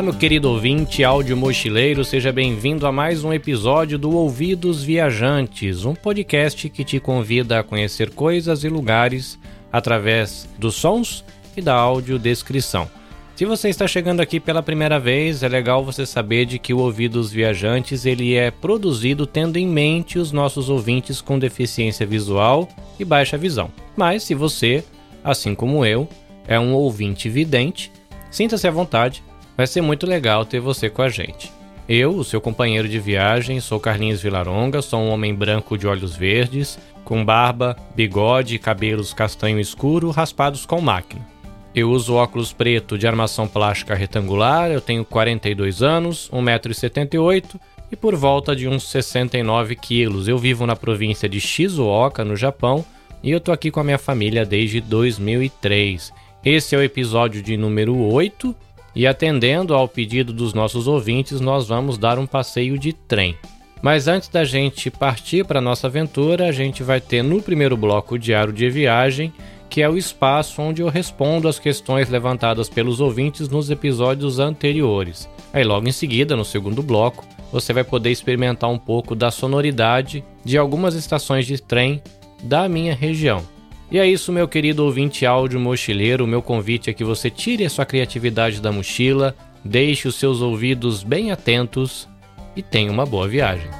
[0.00, 5.84] Olá, meu querido ouvinte áudio mochileiro, seja bem-vindo a mais um episódio do Ouvidos Viajantes,
[5.84, 9.38] um podcast que te convida a conhecer coisas e lugares
[9.70, 11.22] através dos sons
[11.54, 12.90] e da audiodescrição.
[13.36, 16.78] Se você está chegando aqui pela primeira vez, é legal você saber de que o
[16.78, 22.66] Ouvidos Viajantes ele é produzido tendo em mente os nossos ouvintes com deficiência visual
[22.98, 23.70] e baixa visão.
[23.94, 24.82] Mas se você,
[25.22, 26.08] assim como eu,
[26.48, 27.92] é um ouvinte vidente,
[28.30, 29.22] sinta-se à vontade
[29.60, 31.52] Vai ser muito legal ter você com a gente.
[31.86, 36.16] Eu, o seu companheiro de viagem, sou Carlinhos Vilaronga, sou um homem branco de olhos
[36.16, 41.28] verdes, com barba, bigode e cabelos castanho escuro raspados com máquina.
[41.74, 47.60] Eu uso óculos preto de armação plástica retangular, eu tenho 42 anos, 1,78m
[47.92, 50.26] e por volta de uns 69 quilos.
[50.26, 52.82] Eu vivo na província de Shizuoka, no Japão,
[53.22, 56.14] e eu tô aqui com a minha família desde 2003.
[56.42, 58.56] Esse é o episódio de número 8
[58.94, 63.36] e atendendo ao pedido dos nossos ouvintes, nós vamos dar um passeio de trem.
[63.82, 68.14] Mas antes da gente partir para nossa aventura, a gente vai ter no primeiro bloco
[68.14, 69.32] o diário de viagem,
[69.70, 75.28] que é o espaço onde eu respondo as questões levantadas pelos ouvintes nos episódios anteriores.
[75.52, 80.24] Aí logo em seguida, no segundo bloco, você vai poder experimentar um pouco da sonoridade
[80.44, 82.02] de algumas estações de trem
[82.42, 83.42] da minha região.
[83.90, 86.26] E é isso, meu querido ouvinte áudio mochileiro.
[86.26, 91.02] Meu convite é que você tire a sua criatividade da mochila, deixe os seus ouvidos
[91.02, 92.08] bem atentos
[92.54, 93.79] e tenha uma boa viagem.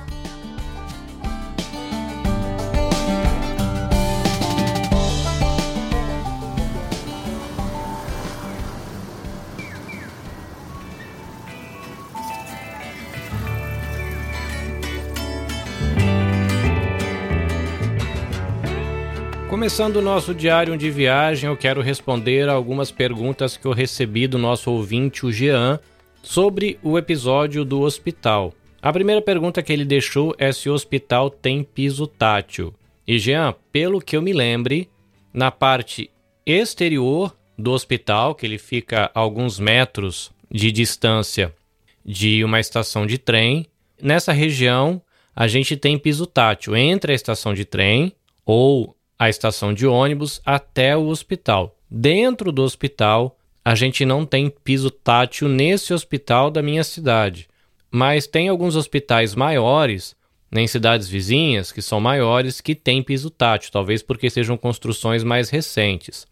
[19.61, 24.38] Começando o nosso diário de viagem, eu quero responder algumas perguntas que eu recebi do
[24.38, 25.78] nosso ouvinte, o Jean,
[26.22, 28.54] sobre o episódio do hospital.
[28.81, 32.72] A primeira pergunta que ele deixou é se o hospital tem piso tátil.
[33.06, 34.88] E Jean, pelo que eu me lembre,
[35.31, 36.10] na parte
[36.47, 41.54] exterior do hospital, que ele fica a alguns metros de distância
[42.03, 43.66] de uma estação de trem,
[44.00, 45.03] nessa região
[45.37, 48.15] a gente tem piso tátil entre a estação de trem
[48.47, 51.76] ou a estação de ônibus até o hospital.
[51.91, 57.47] Dentro do hospital, a gente não tem piso tátil nesse hospital da minha cidade,
[57.91, 60.16] mas tem alguns hospitais maiores,
[60.50, 65.50] em cidades vizinhas, que são maiores, que têm piso tátil, talvez porque sejam construções mais
[65.50, 66.26] recentes.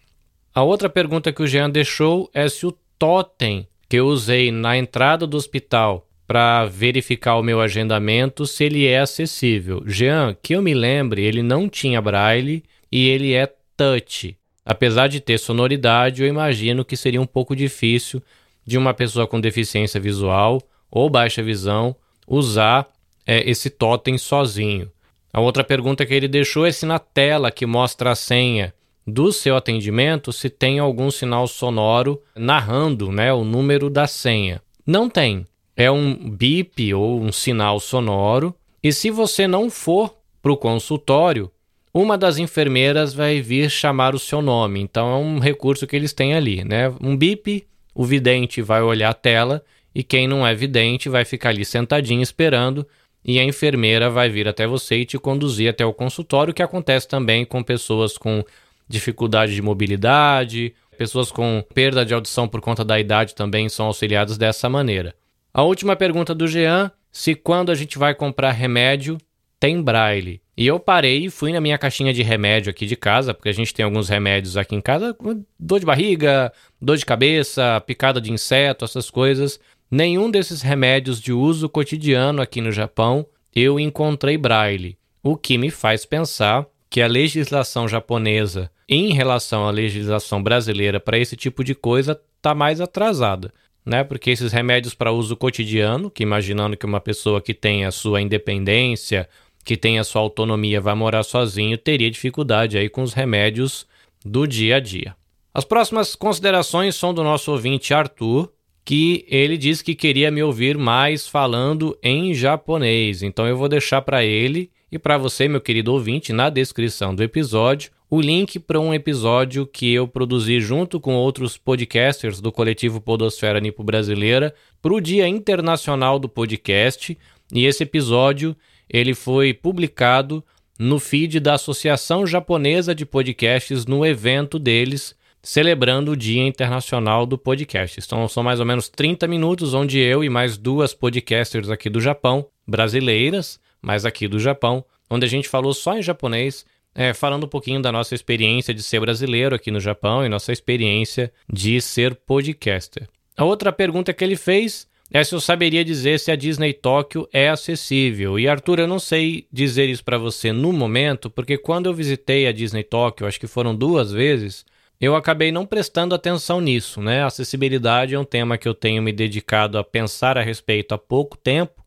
[0.55, 4.78] A outra pergunta que o Jean deixou é se o totem que eu usei na
[4.78, 9.82] entrada do hospital para verificar o meu agendamento, se ele é acessível.
[9.87, 14.37] Jean, que eu me lembre, ele não tinha braille e ele é touch.
[14.65, 18.22] Apesar de ter sonoridade, eu imagino que seria um pouco difícil
[18.66, 20.60] de uma pessoa com deficiência visual
[20.91, 22.87] ou baixa visão usar
[23.26, 24.91] é, esse totem sozinho.
[25.32, 28.75] A outra pergunta que ele deixou é se na tela que mostra a senha
[29.06, 34.60] do seu atendimento se tem algum sinal sonoro narrando né, o número da senha.
[34.87, 35.47] Não tem.
[35.76, 38.55] É um bip ou um sinal sonoro.
[38.82, 41.50] E se você não for para o consultório,
[41.93, 44.81] uma das enfermeiras vai vir chamar o seu nome.
[44.81, 46.93] Então é um recurso que eles têm ali, né?
[47.00, 49.62] Um bip, o vidente vai olhar a tela
[49.94, 52.87] e quem não é vidente vai ficar ali sentadinho esperando
[53.25, 57.09] e a enfermeira vai vir até você e te conduzir até o consultório, que acontece
[57.09, 58.44] também com pessoas com
[58.88, 64.38] dificuldade de mobilidade, pessoas com perda de audição por conta da idade também são auxiliadas
[64.38, 65.15] dessa maneira.
[65.53, 69.19] A última pergunta do Jean, se quando a gente vai comprar remédio
[69.59, 70.41] tem braille.
[70.59, 73.53] E eu parei e fui na minha caixinha de remédio aqui de casa, porque a
[73.53, 75.17] gente tem alguns remédios aqui em casa,
[75.57, 76.53] dor de barriga,
[76.83, 79.61] dor de cabeça, picada de inseto, essas coisas.
[79.89, 83.25] Nenhum desses remédios de uso cotidiano aqui no Japão
[83.55, 89.71] eu encontrei braille, o que me faz pensar que a legislação japonesa em relação à
[89.71, 93.55] legislação brasileira para esse tipo de coisa está mais atrasada,
[93.87, 94.03] né?
[94.03, 98.21] Porque esses remédios para uso cotidiano, que imaginando que uma pessoa que tem a sua
[98.21, 99.29] independência
[99.64, 103.87] que tem a sua autonomia vai morar sozinho teria dificuldade aí com os remédios
[104.25, 105.14] do dia a dia.
[105.52, 108.50] As próximas considerações são do nosso ouvinte Arthur,
[108.84, 113.22] que ele diz que queria me ouvir mais falando em japonês.
[113.22, 117.22] Então eu vou deixar para ele e para você, meu querido ouvinte, na descrição do
[117.22, 122.99] episódio, o link para um episódio que eu produzi junto com outros podcasters do coletivo
[122.99, 127.19] Podosfera Nipo Brasileira para o Dia Internacional do Podcast.
[127.52, 128.56] E esse episódio
[128.88, 130.44] ele foi publicado
[130.79, 137.38] no feed da Associação Japonesa de Podcasts no evento deles celebrando o Dia Internacional do
[137.38, 138.00] Podcast.
[138.05, 142.00] Então são mais ou menos 30 minutos onde eu e mais duas podcasters aqui do
[142.00, 147.44] Japão, brasileiras, mas aqui do Japão, onde a gente falou só em japonês, é, falando
[147.44, 151.81] um pouquinho da nossa experiência de ser brasileiro aqui no Japão e nossa experiência de
[151.81, 153.08] ser podcaster.
[153.37, 157.28] A outra pergunta que ele fez é se eu saberia dizer se a Disney Tóquio
[157.32, 158.38] é acessível.
[158.38, 162.46] E Arthur, eu não sei dizer isso para você no momento, porque quando eu visitei
[162.46, 164.66] a Disney Tóquio, acho que foram duas vezes,
[165.00, 167.22] eu acabei não prestando atenção nisso, né?
[167.22, 171.37] Acessibilidade é um tema que eu tenho me dedicado a pensar a respeito há pouco
[171.37, 171.84] tempo.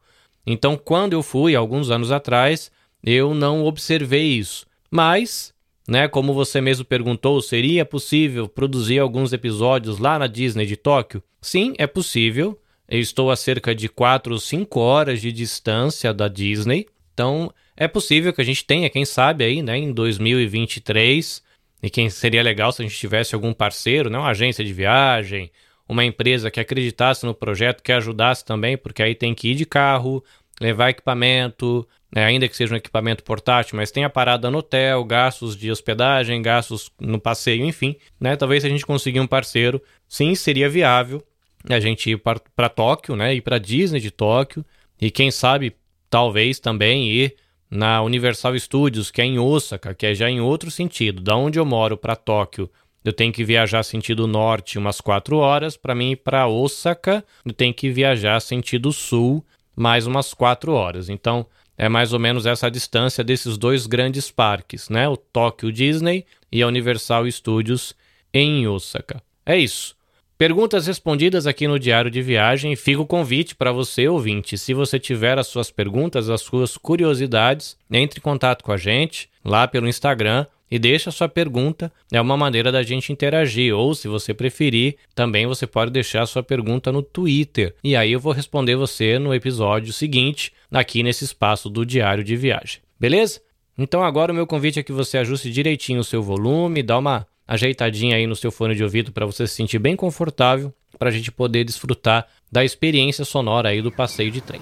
[0.48, 2.72] Então, quando eu fui, alguns anos atrás,
[3.04, 4.66] eu não observei isso.
[4.90, 5.54] Mas,
[5.88, 11.22] né, como você mesmo perguntou, seria possível produzir alguns episódios lá na Disney de Tóquio?
[11.42, 12.58] Sim, é possível.
[12.92, 16.88] Eu estou a cerca de 4 ou 5 horas de distância da Disney.
[17.14, 21.42] Então, é possível que a gente tenha, quem sabe aí, né, em 2023,
[21.82, 25.50] e quem seria legal se a gente tivesse algum parceiro, né, uma agência de viagem,
[25.88, 29.66] uma empresa que acreditasse no projeto, que ajudasse também, porque aí tem que ir de
[29.66, 30.22] carro,
[30.60, 35.02] levar equipamento, né, ainda que seja um equipamento portátil, mas tem a parada no hotel,
[35.06, 38.36] gastos de hospedagem, gastos no passeio, enfim, né?
[38.36, 41.24] Talvez se a gente conseguir um parceiro, sim, seria viável
[41.70, 43.36] a gente ir para Tóquio, né?
[43.36, 44.66] Ir para Disney de Tóquio
[45.00, 45.76] e quem sabe
[46.10, 47.36] talvez também ir
[47.70, 51.22] na Universal Studios, que é em Osaka, que é já em outro sentido.
[51.22, 52.70] Da onde eu moro para Tóquio,
[53.04, 55.78] eu tenho que viajar sentido norte umas quatro horas.
[55.78, 59.44] Para mim ir para Osaka, eu tenho que viajar sentido sul
[59.76, 61.10] mais umas quatro horas.
[61.10, 61.46] Então
[61.78, 65.08] é mais ou menos essa distância desses dois grandes parques, né?
[65.08, 67.96] O Tóquio Disney e a Universal Studios
[68.34, 69.22] em Osaka.
[69.46, 69.96] É isso.
[70.42, 72.76] Perguntas respondidas aqui no Diário de Viagem.
[72.76, 74.58] Fica o convite para você, ouvinte.
[74.58, 79.30] Se você tiver as suas perguntas, as suas curiosidades, entre em contato com a gente
[79.46, 81.92] lá pelo Instagram e deixe a sua pergunta.
[82.12, 83.72] É uma maneira da gente interagir.
[83.78, 87.76] Ou, se você preferir, também você pode deixar a sua pergunta no Twitter.
[87.84, 92.36] E aí eu vou responder você no episódio seguinte, aqui nesse espaço do Diário de
[92.36, 92.80] Viagem.
[93.00, 93.42] Beleza?
[93.78, 97.28] Então agora o meu convite é que você ajuste direitinho o seu volume, dá uma
[97.52, 101.12] ajeitadinha aí no seu fone de ouvido para você se sentir bem confortável, para a
[101.12, 104.62] gente poder desfrutar da experiência sonora aí do passeio de trem.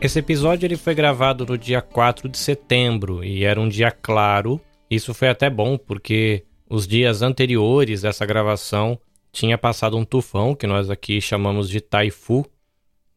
[0.00, 4.60] Esse episódio ele foi gravado no dia 4 de setembro e era um dia claro.
[4.88, 8.96] Isso foi até bom porque os dias anteriores dessa gravação
[9.32, 12.46] tinha passado um tufão que nós aqui chamamos de taifu,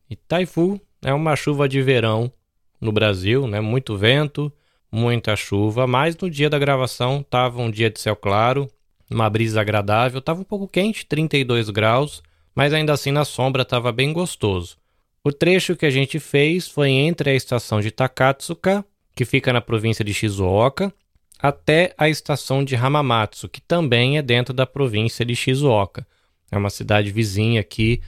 [0.10, 2.32] e taifu é uma chuva de verão
[2.80, 3.60] no Brasil, né?
[3.60, 4.52] Muito vento,
[4.92, 8.68] muita chuva, mas no dia da gravação estava um dia de céu claro,
[9.10, 12.22] uma brisa agradável, estava um pouco quente, 32 graus,
[12.56, 14.78] mas ainda assim na sombra estava bem gostoso.
[15.24, 18.86] O trecho que a gente fez foi entre a estação de Takatsuka,
[19.16, 20.94] que fica na província de Shizuoka,
[21.40, 26.06] até a estação de Hamamatsu, que também é dentro da província de Shizuoka.
[26.52, 28.02] É uma cidade vizinha aqui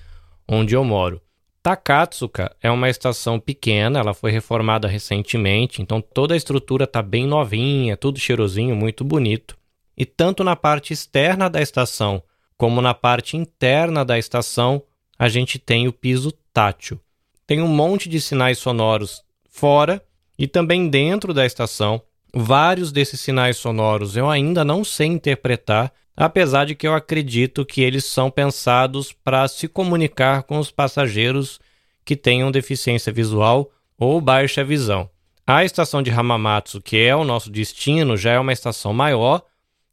[0.48, 1.22] onde eu moro.
[1.66, 7.26] Takatsuka é uma estação pequena, ela foi reformada recentemente, então toda a estrutura está bem
[7.26, 9.58] novinha, tudo cheirosinho, muito bonito.
[9.98, 12.22] E tanto na parte externa da estação
[12.56, 14.84] como na parte interna da estação,
[15.18, 17.00] a gente tem o piso tátil.
[17.48, 20.06] Tem um monte de sinais sonoros fora
[20.38, 22.00] e também dentro da estação.
[22.38, 27.80] Vários desses sinais sonoros eu ainda não sei interpretar, apesar de que eu acredito que
[27.80, 31.62] eles são pensados para se comunicar com os passageiros
[32.04, 35.10] que tenham deficiência visual ou baixa visão.
[35.48, 39.42] A estação de Hamamatsu, que é o nosso destino, já é uma estação maior.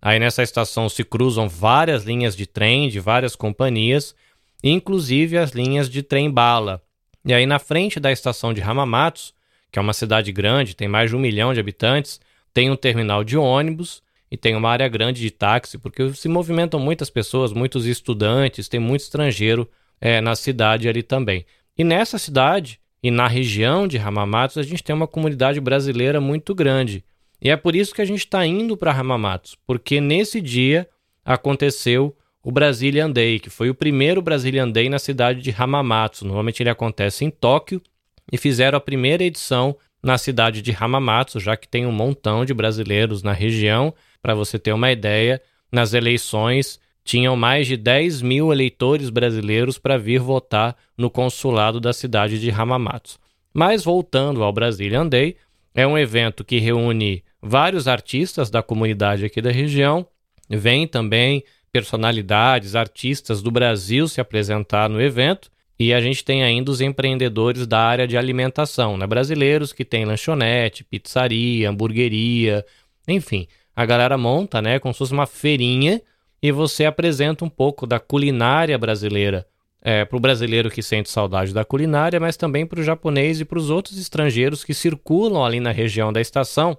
[0.01, 4.17] Aí nessa estação se cruzam várias linhas de trem de várias companhias,
[4.65, 6.83] inclusive as linhas de trem bala.
[7.25, 9.33] E aí na frente da estação de Hamamatsu,
[9.71, 12.21] que é uma cidade grande, tem mais de um milhão de habitantes,
[12.53, 16.81] tem um terminal de ônibus e tem uma área grande de táxi, porque se movimentam
[16.81, 19.69] muitas pessoas, muitos estudantes, tem muito estrangeiro
[20.01, 21.45] é, na cidade ali também.
[21.77, 26.55] E nessa cidade e na região de Hamamatsu, a gente tem uma comunidade brasileira muito
[26.55, 27.05] grande.
[27.41, 30.89] E é por isso que a gente está indo para Hamamatsu, porque nesse dia
[31.25, 36.25] aconteceu o Brazilian Day, que foi o primeiro Brazilian Day na cidade de Hamamatsu.
[36.25, 37.83] Normalmente ele acontece em Tóquio
[38.31, 42.53] e fizeram a primeira edição na cidade de Hamamatsu, já que tem um montão de
[42.53, 43.95] brasileiros na região.
[44.21, 45.41] Para você ter uma ideia,
[45.71, 51.93] nas eleições tinham mais de 10 mil eleitores brasileiros para vir votar no consulado da
[51.93, 53.19] cidade de Hamamatsu.
[53.53, 55.37] Mas voltando ao Brazilian Day,
[55.75, 60.07] é um evento que reúne vários artistas da comunidade aqui da região,
[60.49, 61.43] vem também
[61.73, 67.67] personalidades, artistas do Brasil se apresentar no evento, E a gente tem ainda os empreendedores
[67.67, 69.07] da área de alimentação, né?
[69.07, 72.65] Brasileiros que têm lanchonete, pizzaria, hamburgueria,
[73.09, 73.47] enfim.
[73.75, 76.01] A galera monta, né, como se fosse uma feirinha
[76.43, 79.47] e você apresenta um pouco da culinária brasileira
[79.81, 83.45] é, para o brasileiro que sente saudade da culinária, mas também para o japonês e
[83.45, 86.77] para os outros estrangeiros que circulam ali na região da estação,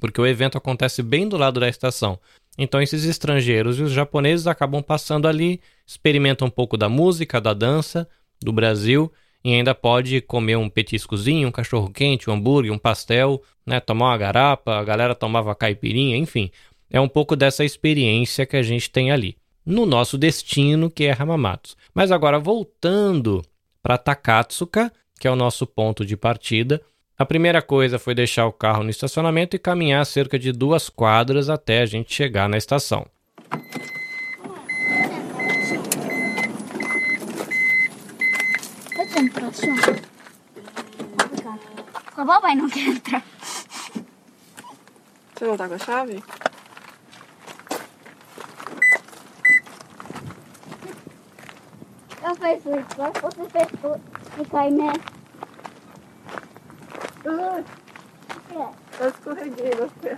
[0.00, 2.18] porque o evento acontece bem do lado da estação.
[2.56, 7.52] Então esses estrangeiros e os japoneses acabam passando ali, experimentam um pouco da música, da
[7.52, 8.08] dança
[8.40, 9.12] do Brasil
[9.44, 14.06] e ainda pode comer um petiscozinho, um cachorro quente, um hambúrguer, um pastel, né, tomar
[14.06, 16.50] uma garapa, a galera tomava caipirinha, enfim.
[16.90, 21.12] É um pouco dessa experiência que a gente tem ali no nosso destino, que é
[21.12, 21.76] Hamamatsu.
[21.92, 23.42] Mas agora voltando
[23.82, 26.80] para Takatsuka, que é o nosso ponto de partida,
[27.18, 31.48] a primeira coisa foi deixar o carro no estacionamento e caminhar cerca de duas quadras
[31.48, 33.06] até a gente chegar na estação.
[42.18, 43.22] O papai não quer entrar.
[45.34, 46.22] Você não tá com a chave?
[52.20, 52.72] Já fez isso,
[53.22, 53.68] você fez
[54.38, 54.92] e cai, né?
[58.98, 60.16] Eu escorreguei você.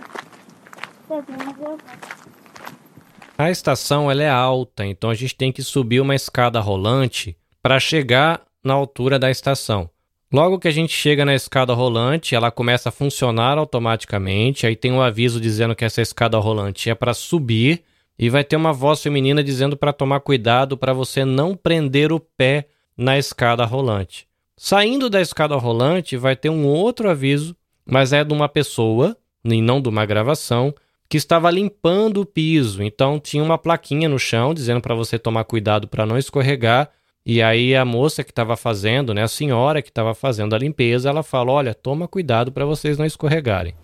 [3.37, 7.79] A estação ela é alta, então a gente tem que subir uma escada rolante para
[7.79, 9.89] chegar na altura da estação.
[10.31, 14.67] Logo que a gente chega na escada rolante, ela começa a funcionar automaticamente.
[14.67, 17.83] Aí tem um aviso dizendo que essa escada rolante é para subir
[18.17, 22.19] e vai ter uma voz feminina dizendo para tomar cuidado para você não prender o
[22.19, 24.27] pé na escada rolante.
[24.55, 29.61] Saindo da escada rolante, vai ter um outro aviso, mas é de uma pessoa, e
[29.61, 30.75] não de uma gravação,
[31.07, 32.83] que estava limpando o piso.
[32.83, 36.91] Então tinha uma plaquinha no chão dizendo para você tomar cuidado para não escorregar.
[37.31, 41.11] E aí a moça que estava fazendo, né, a senhora que estava fazendo a limpeza,
[41.11, 43.75] ela fala: "Olha, toma cuidado para vocês não escorregarem".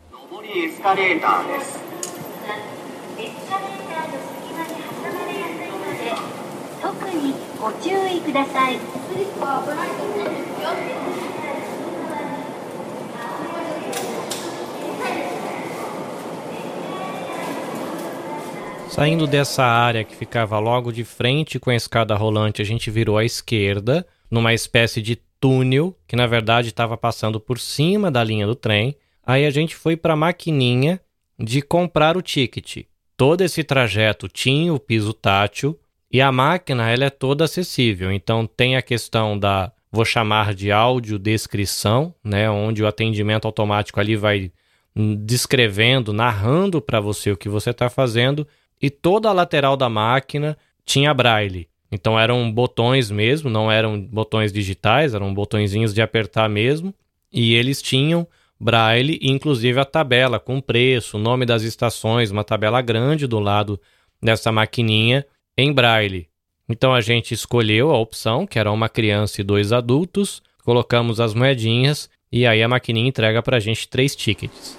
[18.96, 23.18] Saindo dessa área que ficava logo de frente com a escada rolante, a gente virou
[23.18, 28.48] à esquerda, numa espécie de túnel que na verdade estava passando por cima da linha
[28.48, 28.96] do trem.
[29.22, 31.02] Aí a gente foi para a maquininha
[31.38, 32.86] de comprar o ticket.
[33.18, 35.78] Todo esse trajeto tinha o piso tátil,
[36.10, 40.72] e a máquina ela é toda acessível, então tem a questão da, vou chamar de
[40.72, 44.54] audiodescrição, né, onde o atendimento automático ali vai
[44.96, 48.48] descrevendo, narrando para você o que você está fazendo,
[48.82, 51.68] e toda a lateral da máquina tinha braille.
[51.92, 56.94] Então eram botões mesmo, não eram botões digitais, eram botõezinhos de apertar mesmo,
[57.32, 58.28] e eles tinham
[58.60, 63.80] braille, inclusive a tabela com preço, nome das estações, uma tabela grande do lado
[64.22, 65.26] dessa maquininha
[65.58, 66.28] em braille.
[66.68, 71.34] Então a gente escolheu a opção, que era uma criança e dois adultos, colocamos as
[71.34, 74.78] moedinhas e aí a maquininha entrega para a gente três tickets.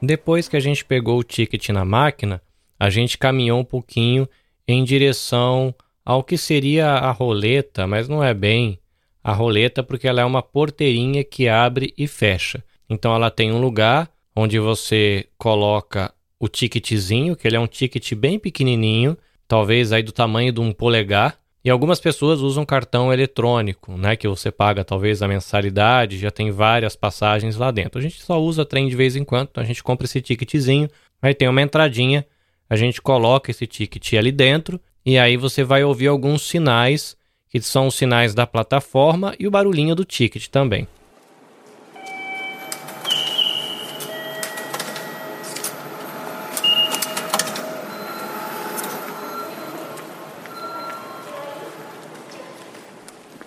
[0.00, 2.42] Depois que a gente pegou o ticket na máquina,
[2.78, 4.28] a gente caminhou um pouquinho
[4.66, 5.74] em direção
[6.04, 8.80] ao que seria a roleta, mas não é bem
[9.22, 12.64] a roleta porque ela é uma porteirinha que abre e fecha.
[12.90, 18.14] Então ela tem um lugar onde você coloca o ticketzinho, que ele é um ticket
[18.14, 19.16] bem pequenininho,
[19.52, 24.26] talvez aí do tamanho de um polegar, e algumas pessoas usam cartão eletrônico, né, que
[24.26, 27.98] você paga talvez a mensalidade, já tem várias passagens lá dentro.
[27.98, 30.88] A gente só usa trem de vez em quando, então a gente compra esse ticketzinho,
[31.20, 32.24] aí tem uma entradinha,
[32.66, 37.14] a gente coloca esse ticket ali dentro e aí você vai ouvir alguns sinais,
[37.50, 40.88] que são os sinais da plataforma e o barulhinho do ticket também.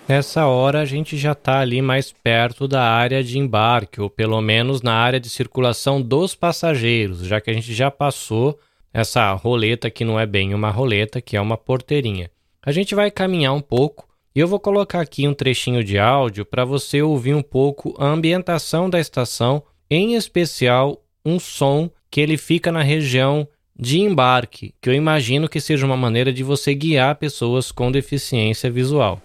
[0.08, 4.40] Nessa hora a gente já está ali mais perto da área de embarque, ou pelo
[4.40, 8.56] menos na área de circulação dos passageiros, já que a gente já passou
[8.94, 12.30] essa roleta que não é bem uma roleta, que é uma porteirinha.
[12.64, 16.46] A gente vai caminhar um pouco e eu vou colocar aqui um trechinho de áudio
[16.46, 19.60] para você ouvir um pouco a ambientação da estação,
[19.90, 23.46] em especial um som que ele fica na região
[23.76, 28.70] de embarque, que eu imagino que seja uma maneira de você guiar pessoas com deficiência
[28.70, 29.20] visual.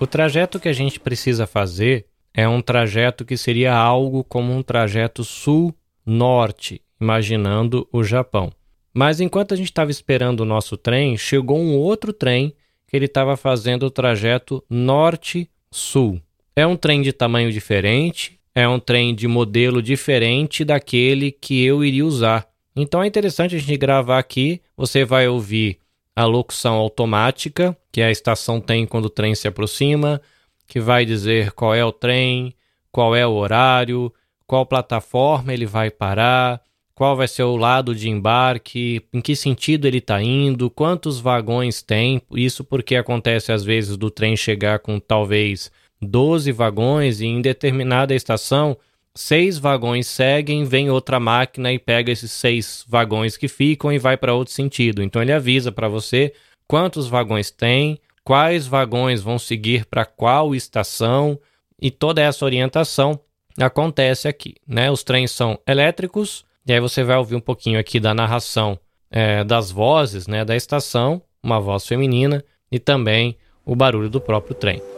[0.00, 4.62] O trajeto que a gente precisa fazer é um trajeto que seria algo como um
[4.62, 8.52] trajeto sul-norte, imaginando o Japão.
[8.92, 12.54] Mas enquanto a gente estava esperando o nosso trem, chegou um outro trem
[12.88, 16.20] que ele estava fazendo o trajeto norte-sul.
[16.56, 21.84] É um trem de tamanho diferente, é um trem de modelo diferente daquele que eu
[21.84, 22.48] iria usar.
[22.76, 24.60] Então é interessante a gente gravar aqui.
[24.76, 25.78] Você vai ouvir
[26.16, 30.20] a locução automática que a estação tem quando o trem se aproxima,
[30.66, 32.54] que vai dizer qual é o trem,
[32.90, 34.12] qual é o horário,
[34.46, 36.60] qual plataforma ele vai parar,
[36.94, 41.82] qual vai ser o lado de embarque, em que sentido ele está indo, quantos vagões
[41.82, 42.22] tem.
[42.30, 48.14] Isso porque acontece às vezes do trem chegar com talvez 12 vagões e em determinada
[48.14, 48.76] estação
[49.14, 54.16] seis vagões seguem, vem outra máquina e pega esses seis vagões que ficam e vai
[54.16, 55.02] para outro sentido.
[55.02, 56.32] Então ele avisa para você
[56.66, 61.38] quantos vagões tem, quais vagões vão seguir para qual estação
[61.80, 63.20] e toda essa orientação
[63.58, 64.56] acontece aqui.
[64.66, 64.90] Né?
[64.90, 68.78] Os trens são elétricos, e aí você vai ouvir um pouquinho aqui da narração
[69.10, 72.42] é, das vozes né, da estação, uma voz feminina,
[72.72, 74.93] e também o barulho do próprio trem.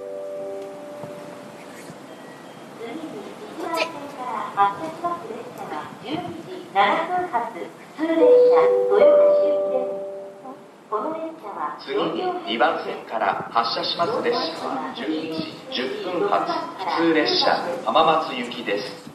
[11.80, 17.56] 次に2番線から発車します列車は12時10分発普通列車
[17.87, 19.09] 浜松行きです。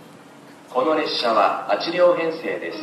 [0.74, 2.80] この列車は8両編成です。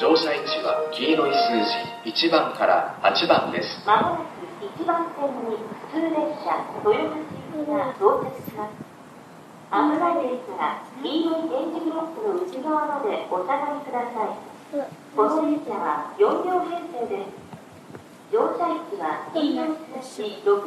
[0.00, 1.62] 乗車位置は黄色い数
[2.10, 3.86] 字1番から8番です。
[3.86, 7.14] まもなく1番線に普通列車豊橋
[7.54, 8.87] 行きが到着します。
[10.18, 14.34] 危ないですから黄色いブロックの内側までお下がりください。
[15.14, 17.30] この列車は4両編成です。
[18.30, 19.64] 乗車位置は E4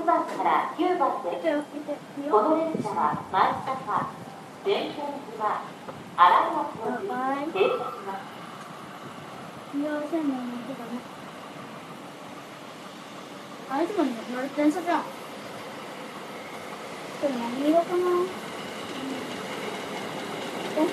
[0.06, 1.44] 番から9番です
[2.32, 4.10] この列車は前坂。
[4.64, 5.66] 電線島
[6.16, 7.10] 荒井町の
[7.52, 8.22] 停車します
[13.72, 15.02] あもね、乗る電車じゃん。
[15.02, 15.08] こ
[17.24, 18.40] れ何色かな？
[20.74, 20.86] O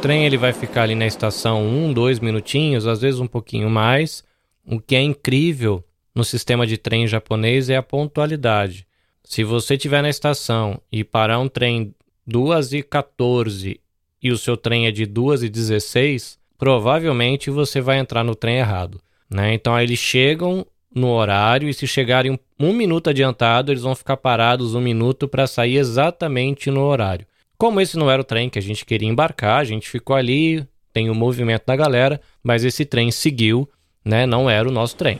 [0.00, 4.24] trem ele vai ficar ali na estação um, dois minutinhos, às vezes um pouquinho mais.
[4.66, 8.86] O que é incrível no sistema de trem japonês é a pontualidade.
[9.24, 11.94] Se você estiver na estação e parar um trem
[12.26, 13.80] 2 e 14
[14.22, 18.58] e o seu trem é de 2 e 16, provavelmente você vai entrar no trem
[18.58, 19.00] errado.
[19.28, 19.54] Né?
[19.54, 23.94] Então aí eles chegam no horário e se chegarem um, um minuto adiantado, eles vão
[23.94, 27.26] ficar parados um minuto para sair exatamente no horário.
[27.56, 30.66] Como esse não era o trem que a gente queria embarcar, a gente ficou ali,
[30.92, 33.68] tem o movimento da galera, mas esse trem seguiu,
[34.04, 34.26] né?
[34.26, 35.18] Não era o nosso trem.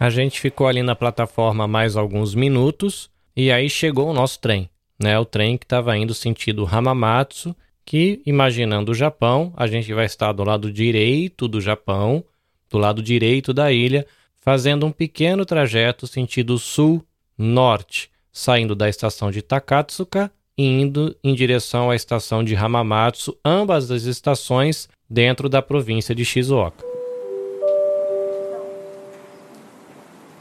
[0.00, 4.70] A gente ficou ali na plataforma mais alguns minutos e aí chegou o nosso trem,
[5.00, 5.18] né?
[5.18, 10.32] O trem que estava indo sentido Hamamatsu, que imaginando o Japão, a gente vai estar
[10.32, 12.22] do lado direito do Japão,
[12.70, 14.06] do lado direito da ilha,
[14.40, 21.90] fazendo um pequeno trajeto sentido sul-norte, saindo da estação de Takatsuka e indo em direção
[21.90, 26.97] à estação de Hamamatsu, ambas as estações dentro da província de Shizuoka.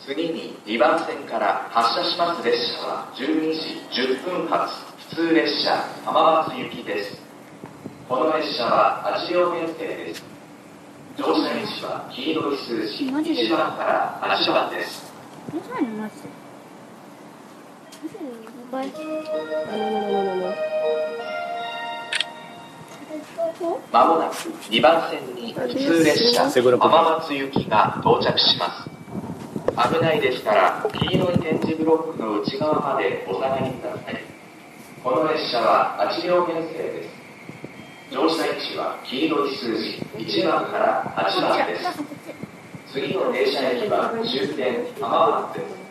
[0.07, 4.73] 次に2番線から発車します列車は12時10分発
[5.09, 7.21] 普通列車浜松行きです。
[8.07, 10.23] この列車は8両編成です。
[11.17, 15.11] 乗車位置は黄色い数字1番から8番です。
[23.91, 24.35] まもなく
[24.71, 28.96] 2番線に普通列車浜松行きが到着します
[29.77, 34.23] 危ないでしたら黄色い点字ブロックの内側までお下がりください。
[35.03, 37.09] この列車は8両編成です。
[38.09, 41.83] 乗車位置は黄色い数字1番から8番です。
[42.91, 45.86] 次の停車駅は終点浜松です。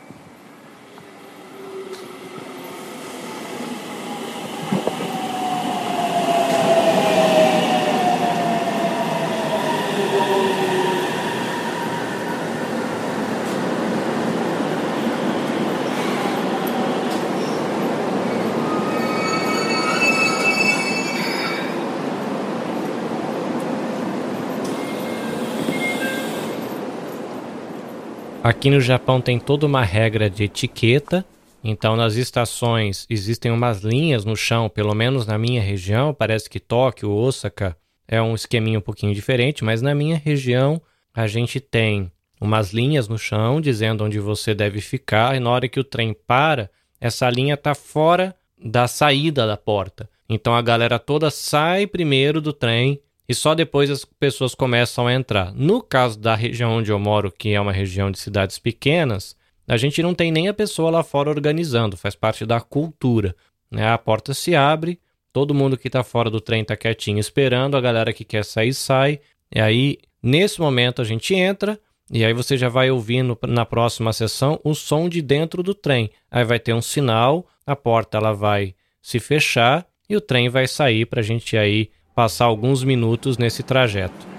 [28.46, 31.26] Aqui no Japão tem toda uma regra de etiqueta.
[31.64, 36.14] Então, nas estações existem umas linhas no chão, pelo menos na minha região.
[36.14, 40.80] Parece que Tóquio, Osaka é um esqueminha um pouquinho diferente, mas na minha região
[41.12, 42.09] a gente tem
[42.40, 45.35] umas linhas no chão dizendo onde você deve ficar.
[45.35, 48.32] E na hora que o trem para, essa linha está fora
[48.64, 50.09] da saída da porta.
[50.28, 55.12] Então a galera toda sai primeiro do trem e só depois as pessoas começam a
[55.12, 55.53] entrar.
[55.53, 59.37] No caso da região onde eu moro, que é uma região de cidades pequenas,
[59.67, 63.35] a gente não tem nem a pessoa lá fora organizando, faz parte da cultura.
[63.71, 63.89] Né?
[63.89, 65.01] A porta se abre,
[65.33, 68.73] todo mundo que está fora do trem está quietinho esperando, a galera que quer sair
[68.73, 69.21] sai.
[69.53, 71.79] E aí, nesse momento, a gente entra.
[72.09, 76.09] E aí você já vai ouvindo na próxima sessão o som de dentro do trem.
[76.31, 80.69] Aí vai ter um sinal, a porta ela vai se fechar e o trem vai
[80.69, 84.36] sair para a gente aí passar alguns minutos nesse trajeto.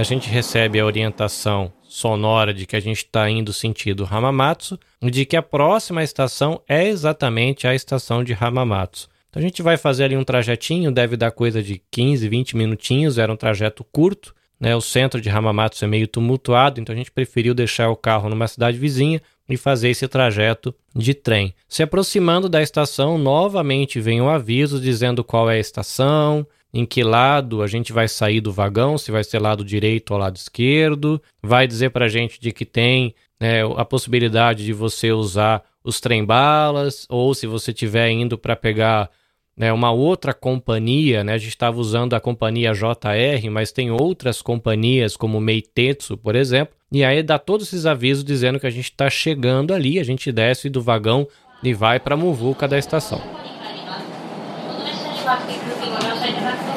[0.00, 5.10] A gente recebe a orientação sonora de que a gente está indo sentido Hamamatsu e
[5.10, 9.10] de que a próxima estação é exatamente a estação de Hamamatsu.
[9.28, 13.18] Então a gente vai fazer ali um trajetinho, deve dar coisa de 15, 20 minutinhos,
[13.18, 14.34] era um trajeto curto.
[14.58, 14.74] Né?
[14.74, 18.48] O centro de Hamamatsu é meio tumultuado, então a gente preferiu deixar o carro numa
[18.48, 21.52] cidade vizinha e fazer esse trajeto de trem.
[21.68, 27.02] Se aproximando da estação, novamente vem um aviso dizendo qual é a estação, em que
[27.02, 31.20] lado a gente vai sair do vagão, se vai ser lado direito ou lado esquerdo,
[31.42, 36.00] vai dizer para a gente de que tem né, a possibilidade de você usar os
[36.00, 39.10] trem-balas, ou se você estiver indo para pegar
[39.56, 44.40] né, uma outra companhia, né, a gente estava usando a companhia JR, mas tem outras
[44.42, 48.90] companhias como Meitetsu, por exemplo, e aí dá todos esses avisos dizendo que a gente
[48.90, 51.26] está chegando ali, a gente desce do vagão
[51.62, 53.20] e vai para a muvuca da estação.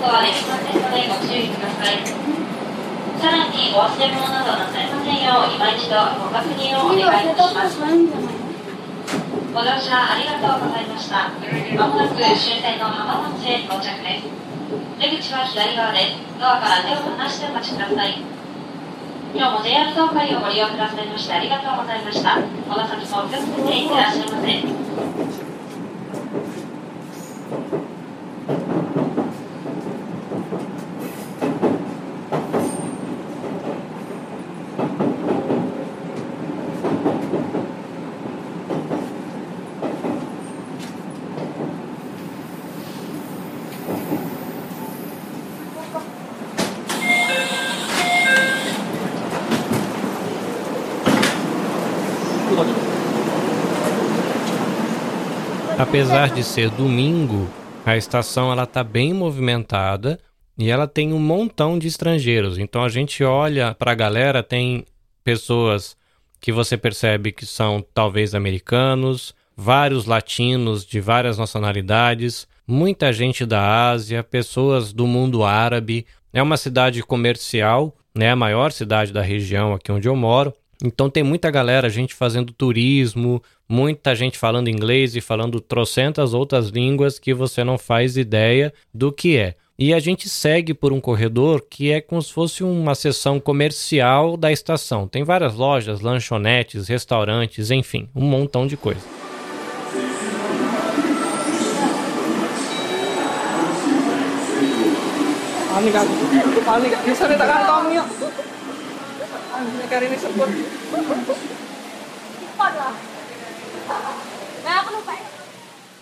[0.03, 2.03] ドアは駅前ですので、ご注意ください。
[2.03, 7.79] さらにお忘れ物などなさいませんよう今一度ご確認をお願いいたします。
[7.79, 11.31] ご乗車ありがとうございました。
[11.79, 14.27] まもなく終点の浜松へ到着です。
[14.99, 16.19] 出口は左側です。
[16.35, 18.19] ドアから手を離してお待ちください。
[19.31, 22.43] 今日も JR 東海をご利用くださいましてありがとうございました。
[22.43, 25.33] この先もお気をつけていってらっしゃいませ。
[55.93, 57.47] Apesar de ser domingo,
[57.86, 60.19] a estação ela está bem movimentada
[60.58, 62.58] e ela tem um montão de estrangeiros.
[62.58, 64.86] Então a gente olha para a galera, tem
[65.23, 65.95] pessoas
[66.41, 73.91] que você percebe que são talvez americanos, vários latinos de várias nacionalidades, muita gente da
[73.91, 76.08] Ásia, pessoas do mundo árabe.
[76.34, 80.56] É uma cidade comercial, né, a maior cidade da região aqui onde eu moro.
[80.84, 86.69] Então tem muita galera, gente fazendo turismo, muita gente falando inglês e falando trocentas outras
[86.69, 89.55] línguas que você não faz ideia do que é.
[89.79, 94.38] E a gente segue por um corredor que é como se fosse uma seção comercial
[94.38, 95.07] da estação.
[95.07, 99.01] Tem várias lojas, lanchonetes, restaurantes, enfim, um montão de coisa.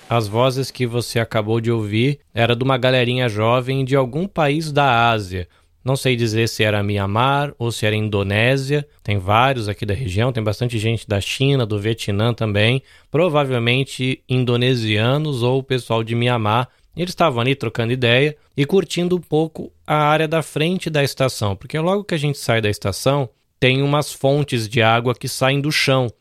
[0.10, 4.70] As vozes que você acabou de ouvir era de uma galerinha jovem de algum país
[4.70, 5.48] da Ásia.
[5.84, 8.86] Não sei dizer se era Mianmar ou se era Indonésia.
[9.02, 12.84] Tem vários aqui da região, tem bastante gente da China, do Vietnã também.
[13.10, 16.68] Provavelmente indonesianos ou o pessoal de Mianmar.
[16.94, 21.56] Eles estavam ali trocando ideia e curtindo um pouco a área da frente da estação,
[21.56, 25.62] porque logo que a gente sai da estação, tem umas fontes de água que saem
[25.62, 26.12] do chão.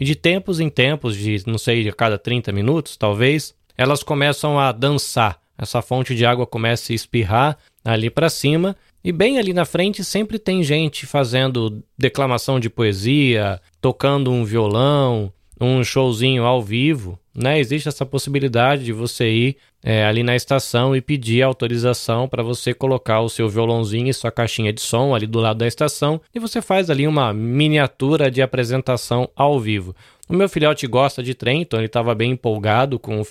[0.00, 4.58] E de tempos em tempos, de não sei, a cada 30 minutos, talvez, elas começam
[4.58, 5.38] a dançar.
[5.58, 10.02] Essa fonte de água começa a espirrar ali para cima, e bem ali na frente
[10.02, 17.58] sempre tem gente fazendo declamação de poesia, tocando um violão, um showzinho ao vivo, né?
[17.58, 22.74] Existe essa possibilidade de você ir é, ali na estação e pedir autorização para você
[22.74, 26.38] colocar o seu violãozinho e sua caixinha de som ali do lado da estação e
[26.38, 29.94] você faz ali uma miniatura de apresentação ao vivo.
[30.28, 33.26] O meu filhote gosta de trem, então ele estava bem empolgado com o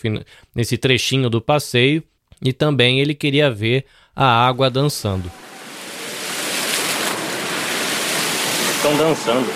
[0.54, 2.04] nesse trechinho do passeio
[2.42, 3.86] e também ele queria ver
[4.16, 5.32] a água dançando.
[8.76, 9.50] Estão dançando.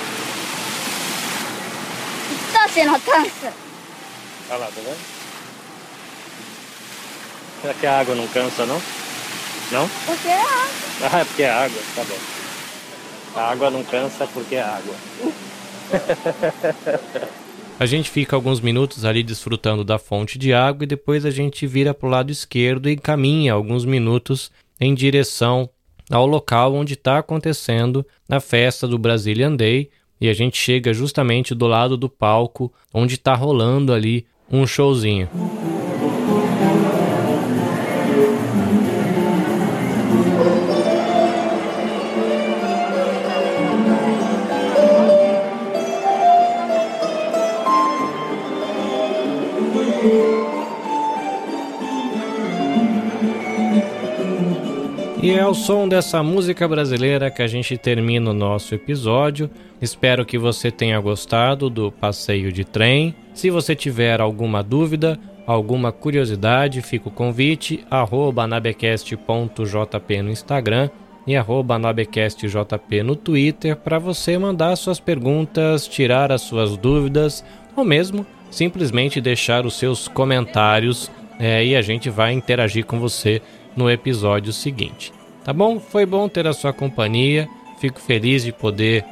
[2.48, 3.63] Está sendo dança.
[4.54, 4.98] Olha lá, tá vendo?
[7.60, 8.80] Será que a água não cansa, não?
[9.72, 9.90] Não?
[10.06, 11.10] Porque é água.
[11.12, 13.40] Ah, é porque é água, tá bom.
[13.40, 14.94] A água não cansa porque é água.
[17.80, 21.66] a gente fica alguns minutos ali desfrutando da fonte de água e depois a gente
[21.66, 25.68] vira para o lado esquerdo e caminha alguns minutos em direção
[26.12, 29.90] ao local onde está acontecendo a festa do Brazilian Day,
[30.22, 35.28] e a gente chega justamente do lado do palco onde está rolando ali um showzinho.
[55.34, 59.50] E é o som dessa música brasileira que a gente termina o nosso episódio.
[59.82, 63.16] Espero que você tenha gostado do passeio de trem.
[63.34, 70.92] Se você tiver alguma dúvida, alguma curiosidade, fica o convite, arroba anabecast.jp no Instagram
[71.26, 77.44] e arroba anabecastjp no Twitter para você mandar suas perguntas, tirar as suas dúvidas
[77.76, 83.42] ou mesmo simplesmente deixar os seus comentários é, e a gente vai interagir com você
[83.76, 85.12] no episódio seguinte.
[85.44, 85.80] Tá bom?
[85.80, 87.48] Foi bom ter a sua companhia.
[87.80, 89.04] Fico feliz de poder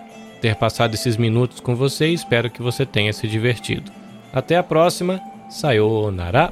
[0.42, 3.92] ter passado esses minutos com você e espero que você tenha se divertido.
[4.34, 5.20] Até a próxima.
[5.50, 6.52] Sayonara.